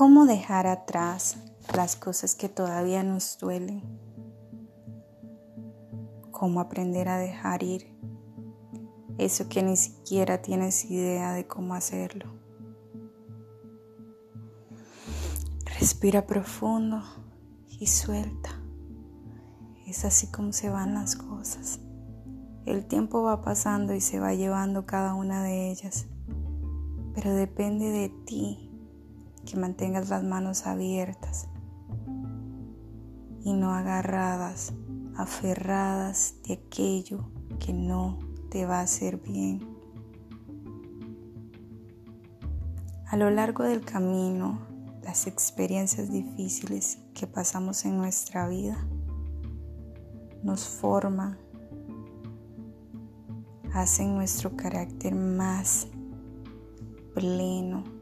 ¿Cómo 0.00 0.24
dejar 0.24 0.66
atrás 0.66 1.36
las 1.76 1.94
cosas 1.94 2.34
que 2.34 2.48
todavía 2.48 3.02
nos 3.02 3.36
duelen? 3.38 3.82
¿Cómo 6.30 6.60
aprender 6.60 7.06
a 7.10 7.18
dejar 7.18 7.62
ir 7.62 7.94
eso 9.18 9.50
que 9.50 9.62
ni 9.62 9.76
siquiera 9.76 10.40
tienes 10.40 10.86
idea 10.86 11.34
de 11.34 11.46
cómo 11.46 11.74
hacerlo? 11.74 12.32
Respira 15.78 16.26
profundo 16.26 17.02
y 17.68 17.86
suelta. 17.86 18.58
Es 19.86 20.06
así 20.06 20.28
como 20.28 20.54
se 20.54 20.70
van 20.70 20.94
las 20.94 21.14
cosas. 21.14 21.78
El 22.64 22.86
tiempo 22.86 23.22
va 23.22 23.42
pasando 23.42 23.92
y 23.92 24.00
se 24.00 24.18
va 24.18 24.32
llevando 24.32 24.86
cada 24.86 25.12
una 25.12 25.42
de 25.42 25.70
ellas, 25.70 26.06
pero 27.14 27.34
depende 27.34 27.90
de 27.90 28.08
ti 28.24 28.69
que 29.44 29.56
mantengas 29.56 30.08
las 30.08 30.22
manos 30.22 30.66
abiertas 30.66 31.48
y 33.44 33.52
no 33.52 33.72
agarradas, 33.72 34.72
aferradas 35.16 36.34
de 36.46 36.54
aquello 36.54 37.30
que 37.58 37.72
no 37.72 38.18
te 38.50 38.66
va 38.66 38.80
a 38.80 38.82
hacer 38.82 39.18
bien. 39.18 39.60
A 43.06 43.16
lo 43.16 43.30
largo 43.30 43.64
del 43.64 43.84
camino, 43.84 44.60
las 45.02 45.26
experiencias 45.26 46.10
difíciles 46.10 46.98
que 47.14 47.26
pasamos 47.26 47.84
en 47.84 47.96
nuestra 47.96 48.46
vida 48.48 48.76
nos 50.42 50.66
forman, 50.68 51.36
hacen 53.72 54.14
nuestro 54.14 54.56
carácter 54.56 55.14
más 55.14 55.88
pleno 57.14 57.99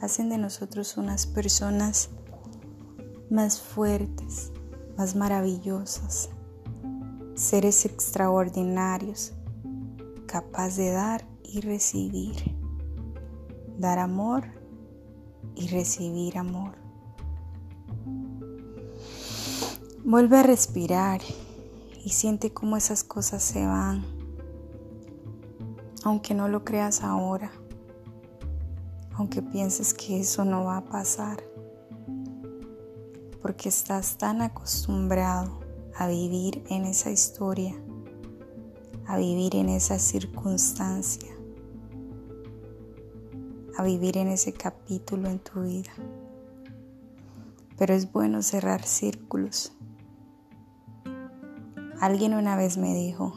hacen 0.00 0.28
de 0.28 0.38
nosotros 0.38 0.96
unas 0.96 1.26
personas 1.26 2.10
más 3.30 3.60
fuertes, 3.60 4.52
más 4.96 5.16
maravillosas, 5.16 6.30
seres 7.34 7.84
extraordinarios, 7.84 9.32
capaz 10.26 10.76
de 10.76 10.90
dar 10.90 11.26
y 11.42 11.60
recibir, 11.60 12.36
dar 13.78 13.98
amor 13.98 14.44
y 15.54 15.68
recibir 15.68 16.38
amor. 16.38 16.76
Vuelve 20.04 20.38
a 20.38 20.42
respirar 20.42 21.20
y 22.04 22.10
siente 22.10 22.52
cómo 22.52 22.76
esas 22.76 23.04
cosas 23.04 23.42
se 23.42 23.66
van, 23.66 24.06
aunque 26.04 26.34
no 26.34 26.48
lo 26.48 26.64
creas 26.64 27.02
ahora 27.02 27.50
aunque 29.18 29.42
pienses 29.42 29.94
que 29.94 30.20
eso 30.20 30.44
no 30.44 30.64
va 30.64 30.76
a 30.76 30.84
pasar, 30.84 31.42
porque 33.42 33.68
estás 33.68 34.16
tan 34.16 34.42
acostumbrado 34.42 35.58
a 35.96 36.06
vivir 36.06 36.62
en 36.70 36.84
esa 36.84 37.10
historia, 37.10 37.74
a 39.08 39.16
vivir 39.16 39.56
en 39.56 39.70
esa 39.70 39.98
circunstancia, 39.98 41.32
a 43.76 43.82
vivir 43.82 44.18
en 44.18 44.28
ese 44.28 44.52
capítulo 44.52 45.28
en 45.28 45.40
tu 45.40 45.62
vida. 45.62 45.90
Pero 47.76 47.94
es 47.94 48.12
bueno 48.12 48.40
cerrar 48.42 48.84
círculos. 48.84 49.72
Alguien 52.00 52.34
una 52.34 52.54
vez 52.54 52.76
me 52.76 52.94
dijo, 52.94 53.34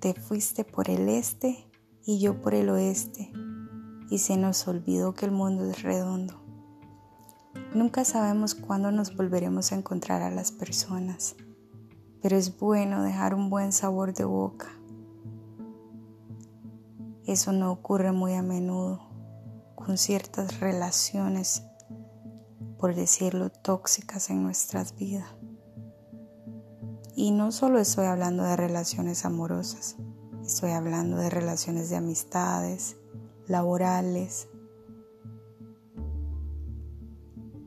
te 0.00 0.14
fuiste 0.14 0.64
por 0.64 0.90
el 0.90 1.08
este 1.08 1.64
y 2.04 2.18
yo 2.18 2.42
por 2.42 2.54
el 2.54 2.70
oeste 2.70 3.32
y 4.10 4.18
se 4.18 4.36
nos 4.36 4.66
olvidó 4.68 5.14
que 5.14 5.26
el 5.26 5.32
mundo 5.32 5.64
es 5.64 5.82
redondo. 5.82 6.40
Nunca 7.74 8.04
sabemos 8.04 8.54
cuándo 8.54 8.90
nos 8.90 9.16
volveremos 9.16 9.72
a 9.72 9.76
encontrar 9.76 10.22
a 10.22 10.30
las 10.30 10.52
personas, 10.52 11.36
pero 12.22 12.36
es 12.36 12.58
bueno 12.58 13.02
dejar 13.02 13.34
un 13.34 13.50
buen 13.50 13.72
sabor 13.72 14.14
de 14.14 14.24
boca. 14.24 14.68
Eso 17.26 17.52
no 17.52 17.72
ocurre 17.72 18.12
muy 18.12 18.34
a 18.34 18.42
menudo 18.42 19.00
con 19.74 19.98
ciertas 19.98 20.60
relaciones, 20.60 21.64
por 22.78 22.94
decirlo, 22.94 23.50
tóxicas 23.50 24.30
en 24.30 24.42
nuestras 24.42 24.96
vidas. 24.96 25.28
Y 27.14 27.32
no 27.32 27.50
solo 27.50 27.78
estoy 27.78 28.06
hablando 28.06 28.42
de 28.42 28.56
relaciones 28.56 29.24
amorosas, 29.24 29.96
estoy 30.44 30.70
hablando 30.72 31.16
de 31.16 31.30
relaciones 31.30 31.90
de 31.90 31.96
amistades, 31.96 32.96
laborales, 33.48 34.48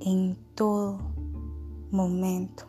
en 0.00 0.36
todo 0.54 0.98
momento. 1.90 2.64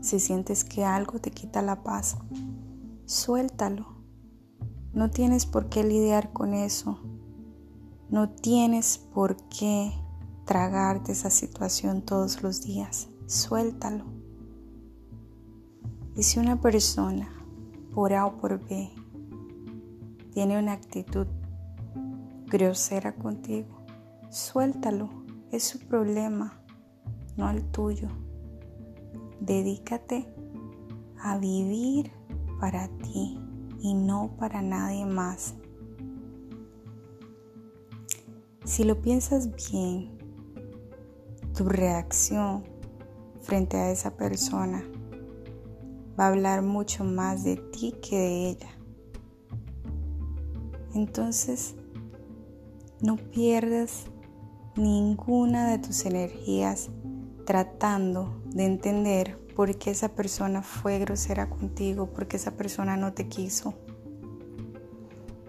Si 0.00 0.18
sientes 0.18 0.64
que 0.64 0.84
algo 0.84 1.18
te 1.20 1.30
quita 1.30 1.62
la 1.62 1.82
paz, 1.82 2.16
suéltalo. 3.04 3.86
No 4.92 5.10
tienes 5.10 5.46
por 5.46 5.68
qué 5.68 5.84
lidiar 5.84 6.32
con 6.32 6.54
eso. 6.54 6.98
No 8.10 8.28
tienes 8.28 8.98
por 8.98 9.36
qué 9.48 9.92
tragarte 10.44 11.12
esa 11.12 11.30
situación 11.30 12.02
todos 12.02 12.42
los 12.42 12.62
días. 12.62 13.08
Suéltalo. 13.26 14.04
Y 16.14 16.24
si 16.24 16.38
una 16.38 16.60
persona, 16.60 17.30
por 17.94 18.12
A 18.12 18.26
o 18.26 18.36
por 18.36 18.58
B, 18.68 18.90
tiene 20.32 20.58
una 20.58 20.72
actitud 20.72 21.26
grosera 22.46 23.14
contigo, 23.14 23.84
suéltalo, 24.30 25.08
es 25.50 25.64
su 25.64 25.78
problema, 25.80 26.62
no 27.36 27.50
el 27.50 27.64
tuyo. 27.70 28.08
Dedícate 29.40 30.26
a 31.20 31.38
vivir 31.38 32.12
para 32.60 32.88
ti 32.98 33.38
y 33.80 33.94
no 33.94 34.36
para 34.38 34.62
nadie 34.62 35.04
más. 35.04 35.54
Si 38.64 38.84
lo 38.84 39.00
piensas 39.02 39.50
bien, 39.70 40.16
tu 41.54 41.64
reacción 41.64 42.62
frente 43.40 43.76
a 43.76 43.90
esa 43.90 44.16
persona 44.16 44.82
va 46.18 46.24
a 46.24 46.28
hablar 46.28 46.62
mucho 46.62 47.04
más 47.04 47.44
de 47.44 47.56
ti 47.56 47.94
que 48.00 48.16
de 48.16 48.48
ella. 48.50 48.81
Entonces, 50.94 51.74
no 53.00 53.16
pierdas 53.16 54.04
ninguna 54.76 55.68
de 55.68 55.78
tus 55.78 56.04
energías 56.06 56.90
tratando 57.44 58.42
de 58.46 58.64
entender 58.64 59.38
por 59.54 59.76
qué 59.76 59.90
esa 59.90 60.10
persona 60.10 60.62
fue 60.62 60.98
grosera 60.98 61.50
contigo, 61.50 62.06
por 62.06 62.26
qué 62.26 62.36
esa 62.36 62.52
persona 62.52 62.96
no 62.96 63.12
te 63.12 63.28
quiso, 63.28 63.74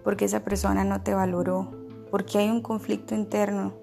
por 0.03 0.17
qué 0.17 0.25
esa 0.25 0.43
persona 0.43 0.83
no 0.83 1.01
te 1.01 1.13
valoró, 1.13 1.71
porque 2.09 2.39
hay 2.39 2.49
un 2.49 2.61
conflicto 2.61 3.15
interno 3.15 3.73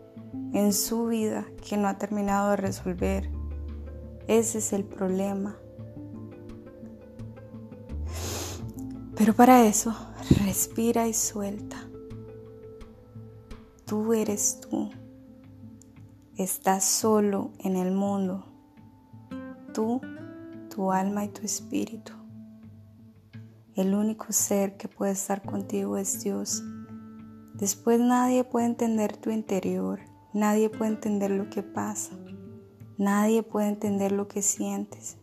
en 0.52 0.72
su 0.72 1.06
vida 1.06 1.46
que 1.66 1.76
no 1.76 1.88
ha 1.88 1.96
terminado 1.98 2.50
de 2.50 2.56
resolver. 2.56 3.30
Ese 4.26 4.58
es 4.58 4.72
el 4.72 4.84
problema. 4.84 5.56
Pero 9.16 9.34
para 9.34 9.66
eso 9.66 9.94
Respira 10.38 11.08
y 11.08 11.12
suelta. 11.12 11.76
Tú 13.84 14.12
eres 14.12 14.60
tú. 14.60 14.90
Estás 16.36 16.84
solo 16.84 17.50
en 17.58 17.76
el 17.76 17.90
mundo. 17.90 18.46
Tú, 19.74 20.00
tu 20.72 20.92
alma 20.92 21.24
y 21.24 21.28
tu 21.28 21.44
espíritu. 21.44 22.12
El 23.74 23.94
único 23.94 24.32
ser 24.32 24.76
que 24.76 24.86
puede 24.86 25.12
estar 25.12 25.42
contigo 25.42 25.96
es 25.96 26.22
Dios. 26.22 26.62
Después 27.54 27.98
nadie 28.00 28.44
puede 28.44 28.66
entender 28.66 29.16
tu 29.16 29.30
interior. 29.30 30.00
Nadie 30.32 30.70
puede 30.70 30.92
entender 30.92 31.32
lo 31.32 31.50
que 31.50 31.64
pasa. 31.64 32.12
Nadie 32.98 33.42
puede 33.42 33.68
entender 33.68 34.12
lo 34.12 34.28
que 34.28 34.42
sientes. 34.42 35.16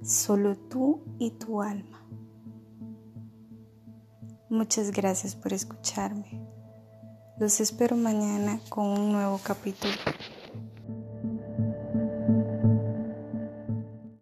Solo 0.00 0.56
tú 0.56 1.00
y 1.18 1.32
tu 1.32 1.60
alma. 1.60 2.03
Muchas 4.54 4.92
gracias 4.92 5.34
por 5.34 5.52
escucharme. 5.52 6.46
Los 7.40 7.58
espero 7.58 7.96
mañana 7.96 8.60
con 8.68 8.86
un 8.86 9.10
nuevo 9.10 9.40
capítulo. 9.42 9.92